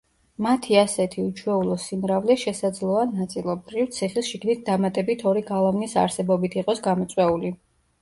მათი 0.43 0.77
ასეთი 0.83 1.25
უჩვეულო 1.31 1.77
სიმრავლე 1.83 2.39
შესაძლოა, 2.45 3.05
ნაწილობრივ, 3.21 3.93
ციხის 4.01 4.33
შიგნით 4.33 4.67
დამატებით 4.73 5.25
ორი 5.35 5.47
გალავნის 5.55 5.99
არსებობით 6.09 6.63
იყოს 6.65 6.87
გამოწვეული. 6.93 7.59